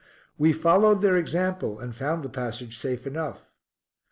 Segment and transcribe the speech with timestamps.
[0.35, 3.45] We followed their example, and found the passage safe enough.